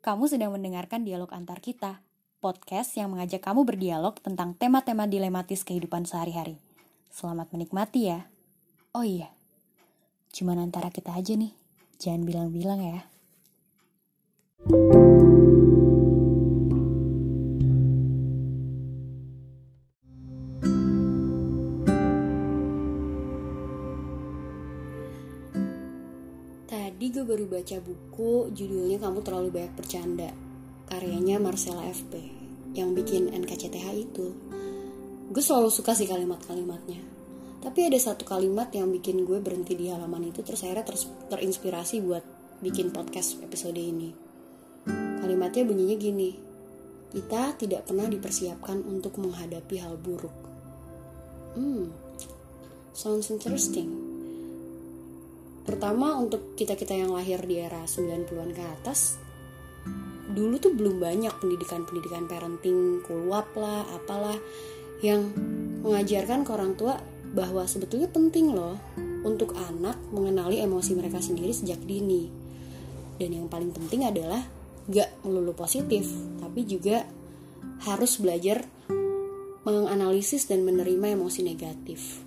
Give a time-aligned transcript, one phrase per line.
[0.00, 2.00] Kamu sedang mendengarkan dialog antar kita,
[2.40, 6.56] podcast yang mengajak kamu berdialog tentang tema-tema dilematis kehidupan sehari-hari.
[7.12, 8.24] Selamat menikmati ya.
[8.96, 9.28] Oh iya,
[10.32, 11.52] cuman antara kita aja nih,
[12.00, 13.00] jangan bilang-bilang ya.
[27.00, 30.28] Tadi gue baru baca buku judulnya Kamu Terlalu Banyak Bercanda.
[30.84, 32.12] Karyanya Marcella FP
[32.76, 34.36] Yang bikin NKCTH itu.
[35.32, 37.00] Gue selalu suka sih kalimat-kalimatnya.
[37.64, 41.00] Tapi ada satu kalimat yang bikin gue berhenti di halaman itu Terus akhirnya ter
[41.32, 42.20] terinspirasi buat
[42.60, 44.12] bikin podcast episode ini.
[45.24, 46.36] Kalimatnya bunyinya gini
[47.16, 50.36] Kita tidak pernah dipersiapkan untuk menghadapi hal buruk.
[51.56, 51.96] Hmm,
[52.92, 53.99] sounds interesting
[55.80, 59.16] Pertama untuk kita-kita yang lahir di era 90-an ke atas
[60.28, 64.36] Dulu tuh belum banyak pendidikan-pendidikan parenting, kuluap lah, apalah
[65.00, 65.32] Yang
[65.80, 67.00] mengajarkan ke orang tua
[67.32, 68.76] bahwa sebetulnya penting loh
[69.24, 72.28] Untuk anak mengenali emosi mereka sendiri sejak dini.
[73.16, 74.44] Dan yang paling penting adalah
[74.84, 76.04] gak melulu positif
[76.44, 77.08] Tapi juga
[77.88, 78.68] harus belajar
[79.64, 82.20] menganalisis dan menerima emosi negatif.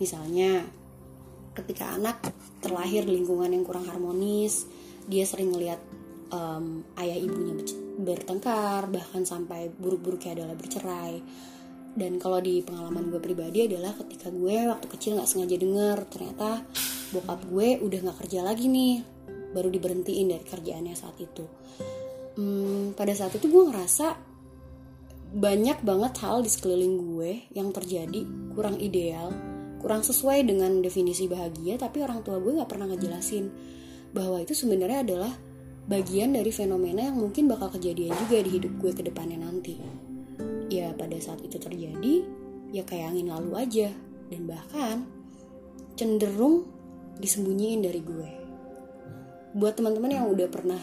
[0.00, 0.79] Misalnya
[1.54, 2.22] ketika anak
[2.62, 4.68] terlahir di lingkungan yang kurang harmonis
[5.10, 5.80] dia sering ngelihat
[6.30, 7.58] um, ayah ibunya
[8.00, 11.14] bertengkar bahkan sampai buruk-buruknya adalah bercerai.
[11.90, 16.62] Dan kalau di pengalaman gue pribadi adalah ketika gue waktu kecil nggak sengaja denger ternyata
[17.10, 19.02] bokap gue udah nggak kerja lagi nih
[19.50, 21.44] baru diberhentiin dari kerjaannya saat itu.
[22.38, 24.14] Hmm, pada saat itu gue ngerasa
[25.34, 28.22] banyak banget hal di sekeliling gue yang terjadi
[28.54, 29.34] kurang ideal
[29.80, 33.48] kurang sesuai dengan definisi bahagia tapi orang tua gue nggak pernah ngejelasin
[34.12, 35.32] bahwa itu sebenarnya adalah
[35.90, 39.74] bagian dari fenomena yang mungkin bakal kejadian juga di hidup gue ke depannya nanti.
[40.70, 42.22] Ya pada saat itu terjadi
[42.70, 43.88] ya kayak angin lalu aja.
[44.30, 45.10] Dan bahkan
[45.98, 46.70] cenderung
[47.18, 48.30] disembunyiin dari gue.
[49.58, 50.78] Buat teman-teman yang udah pernah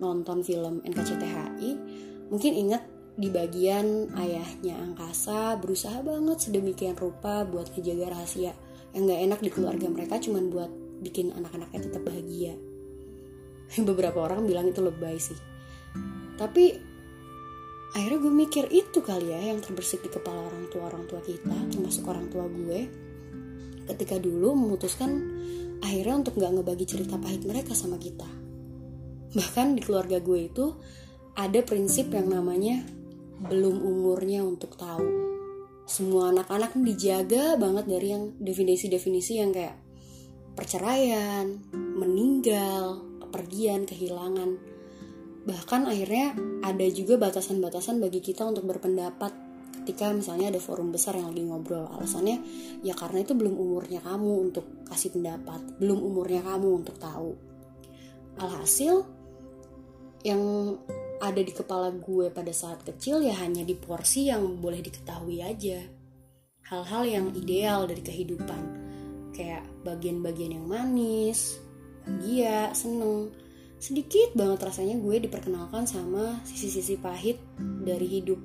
[0.00, 1.70] nonton film NKCTHI
[2.32, 2.82] mungkin ingat
[3.16, 8.52] di bagian ayahnya angkasa berusaha banget sedemikian rupa buat ngejaga rahasia.
[8.92, 10.68] Yang gak enak di keluarga mereka cuman buat
[11.00, 12.54] bikin anak-anaknya tetap bahagia.
[13.88, 15.36] Beberapa orang bilang itu lebay sih.
[16.36, 16.64] Tapi
[17.96, 21.56] akhirnya gue mikir itu kali ya yang terbersih di kepala orang tua orang tua kita
[21.72, 22.80] termasuk orang tua gue.
[23.88, 25.10] Ketika dulu memutuskan
[25.80, 28.28] akhirnya untuk gak ngebagi cerita pahit mereka sama kita.
[29.32, 30.76] Bahkan di keluarga gue itu
[31.36, 32.95] ada prinsip yang namanya
[33.40, 35.04] belum umurnya untuk tahu.
[35.86, 39.76] Semua anak-anak dijaga banget dari yang definisi-definisi yang kayak
[40.56, 44.58] perceraian, meninggal, kepergian, kehilangan.
[45.46, 49.46] Bahkan akhirnya ada juga batasan-batasan bagi kita untuk berpendapat
[49.86, 51.86] ketika misalnya ada forum besar yang lagi ngobrol.
[51.86, 52.42] Alasannya
[52.82, 57.38] ya karena itu belum umurnya kamu untuk kasih pendapat, belum umurnya kamu untuk tahu.
[58.42, 59.06] Alhasil
[60.26, 60.42] yang
[61.20, 65.80] ada di kepala gue pada saat kecil ya hanya di porsi yang boleh diketahui aja.
[66.66, 68.62] Hal-hal yang ideal dari kehidupan.
[69.32, 71.60] Kayak bagian-bagian yang manis,
[72.06, 73.30] bahagia, seneng.
[73.76, 78.40] Sedikit banget rasanya gue diperkenalkan sama sisi-sisi pahit dari hidup.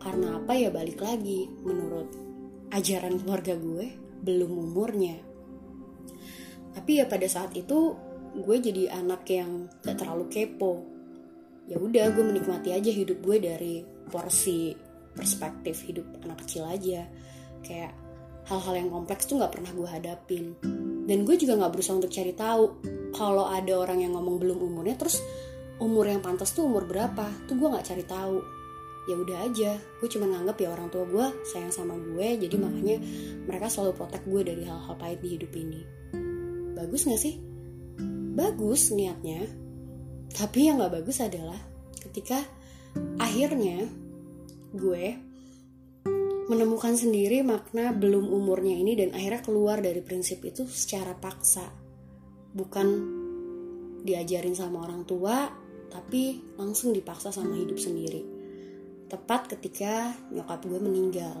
[0.00, 2.08] Karena apa ya balik lagi menurut
[2.72, 3.92] ajaran keluarga gue
[4.24, 5.20] belum umurnya.
[6.72, 7.94] Tapi ya pada saat itu
[8.30, 10.99] gue jadi anak yang gak terlalu kepo
[11.66, 13.74] ya udah gue menikmati aja hidup gue dari
[14.08, 14.72] porsi
[15.14, 17.04] perspektif hidup anak kecil aja.
[17.60, 17.92] Kayak
[18.48, 20.44] hal-hal yang kompleks tuh nggak pernah gue hadapin.
[21.06, 22.64] Dan gue juga nggak berusaha untuk cari tahu
[23.14, 25.20] kalau ada orang yang ngomong belum umurnya terus
[25.80, 28.38] umur yang pantas tuh umur berapa tuh gue nggak cari tahu.
[29.08, 32.96] Ya udah aja gue cuma nganggap ya orang tua gue sayang sama gue jadi makanya
[33.48, 35.82] mereka selalu protek gue dari hal-hal pahit di hidup ini.
[36.76, 37.36] Bagus gak sih?
[38.36, 39.44] Bagus niatnya
[40.34, 41.58] tapi yang gak bagus adalah
[42.00, 42.42] ketika
[43.18, 43.86] akhirnya
[44.74, 45.30] gue
[46.50, 51.62] menemukan sendiri makna belum umurnya ini dan akhirnya keluar dari prinsip itu secara paksa.
[52.50, 52.86] Bukan
[54.02, 55.46] diajarin sama orang tua,
[55.86, 58.26] tapi langsung dipaksa sama hidup sendiri.
[59.06, 61.38] Tepat ketika nyokap gue meninggal.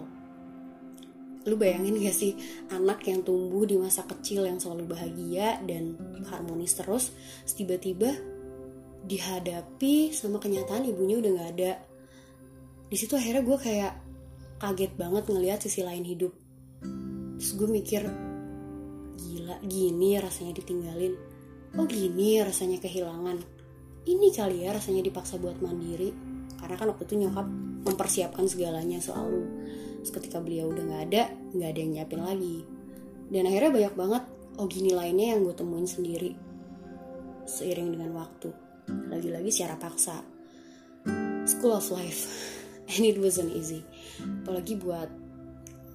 [1.42, 2.38] Lu bayangin gak sih
[2.70, 5.98] anak yang tumbuh di masa kecil yang selalu bahagia dan
[6.30, 7.10] harmonis terus,
[7.50, 8.14] tiba-tiba
[9.10, 11.72] dihadapi sama kenyataan ibunya udah nggak ada.
[12.86, 13.92] Di situ akhirnya gue kayak
[14.62, 16.30] kaget banget ngelihat sisi lain hidup.
[17.42, 18.06] Terus gue mikir
[19.18, 21.18] gila gini rasanya ditinggalin.
[21.74, 23.42] Oh gini rasanya kehilangan.
[24.06, 26.14] Ini kali ya rasanya dipaksa buat mandiri.
[26.62, 27.46] Karena kan waktu itu nyokap
[27.80, 29.48] mempersiapkan segalanya selalu
[30.04, 31.22] Terus ketika beliau udah nggak ada
[31.56, 32.58] nggak ada yang nyiapin lagi.
[33.30, 34.22] Dan akhirnya banyak banget
[34.58, 36.36] oh gini lainnya yang gue temuin sendiri
[37.48, 38.69] seiring dengan waktu
[39.10, 40.22] lagi-lagi secara paksa.
[41.46, 42.26] School of life.
[42.90, 43.86] And it wasn't easy.
[44.42, 45.08] Apalagi buat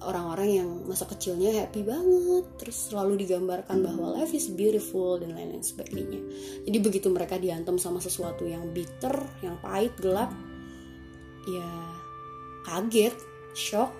[0.04, 2.44] orang-orang yang masa kecilnya happy banget.
[2.60, 6.20] Terus selalu digambarkan bahwa life is beautiful dan lain-lain sebagainya.
[6.64, 10.30] Jadi begitu mereka diantem sama sesuatu yang bitter yang pahit gelap
[11.46, 11.68] ya
[12.66, 13.14] kaget
[13.56, 13.92] shock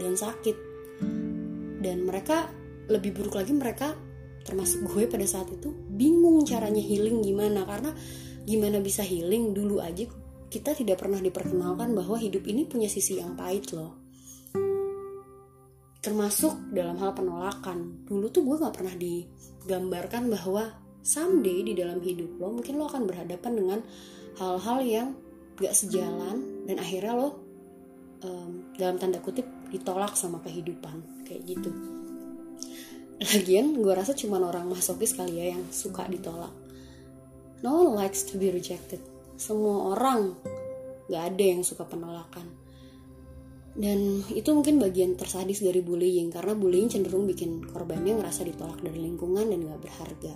[0.00, 0.56] dan sakit.
[1.82, 2.50] Dan mereka
[2.90, 3.94] lebih buruk lagi mereka
[4.46, 7.90] termasuk gue pada saat itu bingung caranya healing gimana karena
[8.46, 10.06] gimana bisa healing dulu aja
[10.46, 13.98] kita tidak pernah diperkenalkan bahwa hidup ini punya sisi yang pahit loh.
[15.98, 18.06] Termasuk dalam hal penolakan.
[18.06, 20.70] Dulu tuh gue gak pernah digambarkan bahwa
[21.02, 23.80] someday di dalam hidup lo mungkin lo akan berhadapan dengan
[24.38, 25.08] hal-hal yang
[25.58, 27.28] gak sejalan dan akhirnya lo
[28.26, 31.95] um, dalam tanda kutip ditolak sama kehidupan kayak gitu
[33.16, 36.52] lagian gue rasa cuma orang masokis kali ya yang suka ditolak.
[37.64, 39.00] No one likes to be rejected.
[39.40, 40.36] Semua orang
[41.08, 42.44] gak ada yang suka penolakan.
[43.76, 49.00] Dan itu mungkin bagian tersadis dari bullying karena bullying cenderung bikin korbannya ngerasa ditolak dari
[49.00, 50.34] lingkungan dan gak berharga.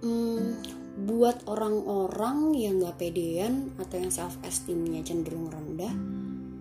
[0.00, 0.58] Hmm,
[1.06, 5.94] buat orang-orang yang gak pedean atau yang self esteemnya cenderung rendah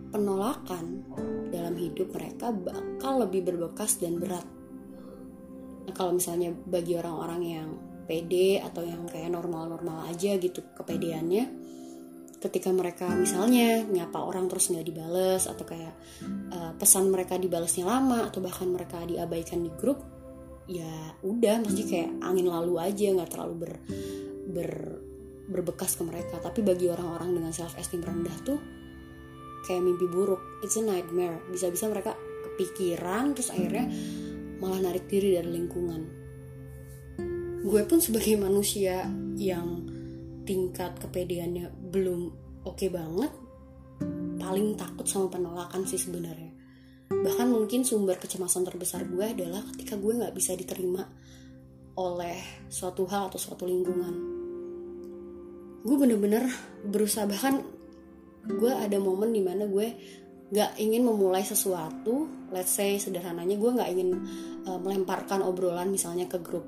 [0.10, 1.06] penolakan
[1.54, 4.46] dalam hidup mereka bakal lebih berbekas dan berat
[5.96, 7.70] kalau misalnya bagi orang-orang yang
[8.10, 11.46] pede atau yang kayak normal-normal aja gitu kepedeannya
[12.40, 15.94] ketika mereka misalnya nyapa orang terus nggak dibales atau kayak
[16.56, 20.00] uh, pesan mereka dibalesnya lama atau bahkan mereka diabaikan di grup
[20.66, 23.74] ya udah mesti kayak angin lalu aja nggak terlalu ber,
[24.50, 24.72] ber
[25.50, 26.38] berbekas ke mereka.
[26.38, 28.60] Tapi bagi orang-orang dengan self esteem rendah tuh
[29.66, 30.62] kayak mimpi buruk.
[30.62, 31.42] It's a nightmare.
[31.50, 32.14] Bisa-bisa mereka
[32.46, 33.90] kepikiran terus akhirnya
[34.60, 36.02] malah narik diri dari lingkungan.
[37.64, 39.84] Gue pun sebagai manusia yang
[40.48, 42.22] tingkat kepedeannya belum
[42.64, 43.32] oke okay banget
[44.40, 46.50] paling takut sama penolakan sih sebenarnya.
[47.10, 51.04] Bahkan mungkin sumber kecemasan terbesar gue adalah ketika gue nggak bisa diterima
[52.00, 52.40] oleh
[52.72, 54.16] suatu hal atau suatu lingkungan.
[55.84, 56.48] Gue bener-bener
[56.88, 57.62] berusaha bahkan
[58.48, 59.88] gue ada momen di mana gue
[60.50, 64.10] nggak ingin memulai sesuatu let's say sederhananya gue nggak ingin
[64.66, 66.66] uh, melemparkan obrolan misalnya ke grup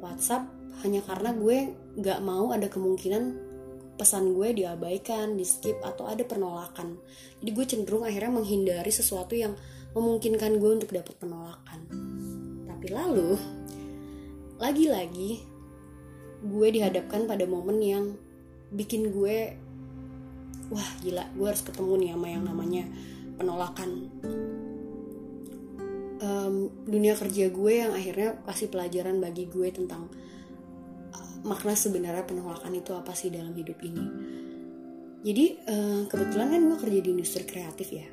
[0.00, 0.48] WhatsApp
[0.82, 3.52] hanya karena gue gak mau ada kemungkinan
[3.94, 6.98] pesan gue diabaikan, di skip atau ada penolakan.
[7.38, 9.54] Jadi gue cenderung akhirnya menghindari sesuatu yang
[9.94, 11.80] memungkinkan gue untuk dapat penolakan.
[12.66, 13.38] Tapi lalu
[14.58, 15.46] lagi-lagi
[16.42, 18.04] gue dihadapkan pada momen yang
[18.74, 19.54] bikin gue
[20.72, 22.84] wah gila gue harus ketemu nih sama yang namanya
[23.36, 23.90] penolakan.
[26.22, 30.06] Um, dunia kerja gue yang akhirnya kasih pelajaran bagi gue tentang
[31.42, 34.04] makna sebenarnya penolakan itu apa sih dalam hidup ini.
[35.22, 38.06] Jadi uh, kebetulan kan gue kerja di industri kreatif ya.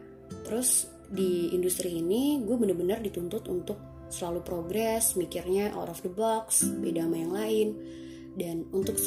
[0.45, 6.65] Terus di industri ini gue bener-bener dituntut untuk selalu progres mikirnya out of the box
[6.65, 7.67] beda sama yang lain.
[8.37, 8.97] Dan untuk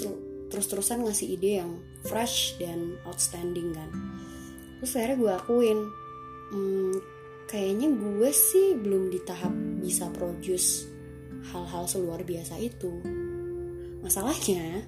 [0.52, 3.88] terus-terusan ngasih ide yang fresh dan outstanding kan
[4.78, 5.78] terus akhirnya gue akuin
[6.52, 6.94] hmm,
[7.48, 10.84] kayaknya gue sih belum di tahap bisa produce
[11.48, 13.00] hal-hal seluar biasa itu
[14.02, 14.82] Masalahnya,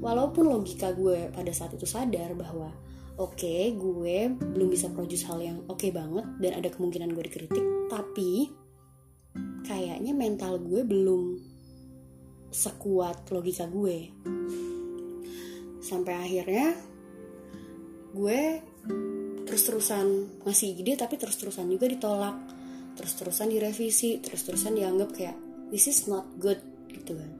[0.00, 2.72] walaupun logika gue pada saat itu sadar bahwa
[3.20, 7.20] oke okay, gue belum bisa produce hal yang oke okay banget dan ada kemungkinan gue
[7.28, 8.48] dikritik, tapi
[9.60, 11.36] kayaknya mental gue belum
[12.48, 14.08] sekuat logika gue.
[15.86, 16.74] Sampai akhirnya
[18.10, 18.40] gue
[19.46, 22.34] terus-terusan ngasih ide tapi terus-terusan juga ditolak.
[22.98, 25.38] Terus-terusan direvisi terus-terusan dianggap kayak
[25.70, 26.58] this is not good
[26.90, 27.30] gitu kan.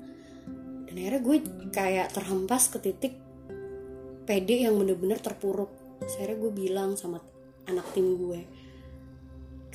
[0.87, 1.37] Dan akhirnya gue
[1.75, 3.19] kayak terhempas ke titik
[4.23, 5.99] pede yang bener-bener terpuruk.
[5.99, 7.19] Akhirnya gue bilang sama
[7.67, 8.67] anak tim gue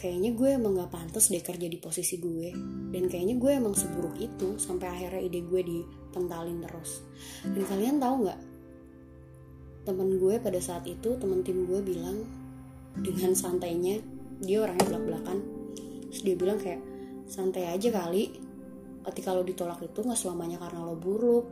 [0.01, 2.49] kayaknya gue emang gak pantas deh kerja di posisi gue
[2.89, 7.05] dan kayaknya gue emang seburuk itu sampai akhirnya ide gue dipentalin terus.
[7.45, 8.39] Dan kalian tahu nggak
[9.81, 12.21] temen gue pada saat itu temen tim gue bilang
[12.97, 13.97] dengan santainya
[14.41, 15.37] dia orangnya belak belakan
[16.11, 16.81] terus dia bilang kayak
[17.31, 18.51] santai aja kali.
[19.01, 21.45] Ketika lo ditolak itu nggak selamanya karena lo buruk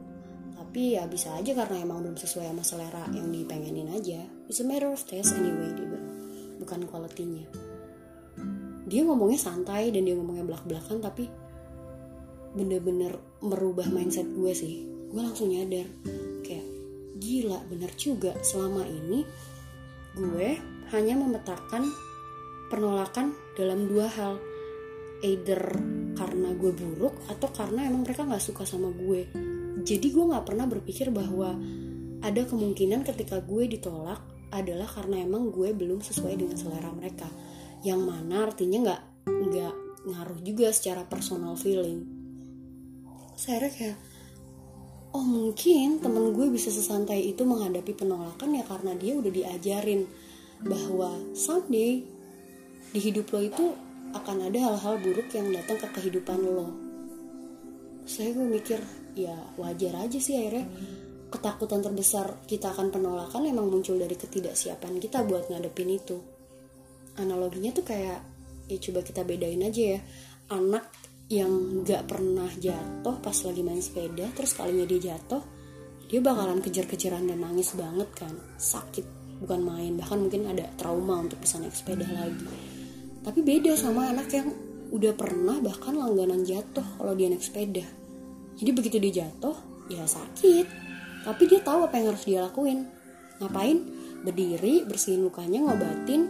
[0.54, 4.22] tapi ya bisa aja karena emang belum sesuai sama selera yang dipengenin aja.
[4.52, 6.14] It's a matter of taste anyway dia bilang.
[6.62, 7.48] Bukan quality-nya.
[8.86, 11.26] Dia ngomongnya santai dan dia ngomongnya belak-belakan tapi
[12.54, 14.86] bener-bener merubah mindset gue sih.
[15.10, 15.88] Gue langsung nyadar
[16.46, 16.68] kayak
[17.18, 18.36] gila bener juga.
[18.44, 19.26] Selama ini
[20.14, 20.50] gue
[20.94, 21.90] hanya memetakan
[22.70, 24.38] penolakan dalam dua hal.
[25.20, 25.76] Either
[26.16, 29.28] karena gue buruk atau karena emang mereka nggak suka sama gue.
[29.84, 31.56] Jadi gue nggak pernah berpikir bahwa
[32.20, 34.20] ada kemungkinan ketika gue ditolak
[34.52, 37.28] adalah karena emang gue belum sesuai dengan selera mereka.
[37.84, 39.74] Yang mana artinya nggak nggak
[40.08, 42.08] ngaruh juga secara personal feeling.
[43.36, 44.09] Saya kayak
[45.14, 50.06] oh mungkin temen gue bisa sesantai itu menghadapi penolakan ya karena dia udah diajarin
[50.62, 52.04] bahwa someday
[52.90, 53.66] di hidup lo itu
[54.14, 56.74] akan ada hal-hal buruk yang datang ke kehidupan lo.
[58.10, 58.82] Saya gue mikir
[59.14, 60.66] ya wajar aja sih akhirnya.
[61.30, 66.18] Ketakutan terbesar kita akan penolakan emang muncul dari ketidaksiapan kita buat ngadepin itu.
[67.22, 68.20] Analoginya tuh kayak
[68.66, 70.00] ya coba kita bedain aja ya.
[70.50, 70.90] Anak
[71.30, 75.46] yang gak pernah jatuh pas lagi main sepeda terus kalinya dia jatuh
[76.10, 78.34] dia bakalan kejar-kejaran dan nangis banget kan.
[78.58, 79.06] Sakit
[79.46, 82.50] bukan main bahkan mungkin ada trauma untuk bisa naik sepeda lagi.
[83.22, 84.50] Tapi beda sama anak yang
[84.90, 87.86] udah pernah bahkan langganan jatuh kalau dia naik sepeda.
[88.58, 89.54] Jadi begitu dia jatuh
[89.94, 90.66] ya sakit.
[91.30, 92.90] Tapi dia tahu apa yang harus dia lakuin.
[93.38, 93.78] Ngapain?
[94.26, 96.22] Berdiri bersihin lukanya ngobatin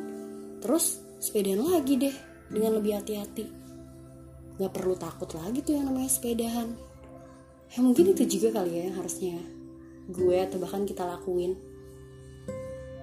[0.59, 2.15] terus sepedaan lagi deh
[2.51, 3.58] dengan lebih hati-hati
[4.59, 6.75] nggak perlu takut lagi tuh yang namanya sepedahan.
[7.71, 9.39] Ya mungkin itu juga kali ya yang harusnya
[10.11, 11.55] gue atau bahkan kita lakuin.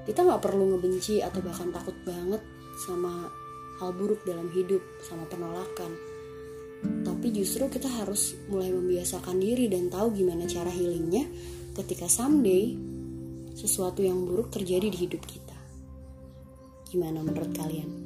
[0.04, 2.44] Kita nggak perlu ngebenci atau bahkan takut banget
[2.84, 3.32] sama
[3.80, 5.96] hal buruk dalam hidup sama penolakan.
[7.08, 11.24] Tapi justru kita harus mulai membiasakan diri dan tahu gimana cara healingnya
[11.72, 12.76] ketika someday
[13.56, 15.56] sesuatu yang buruk terjadi di hidup kita.
[16.92, 18.05] Gimana menurut kalian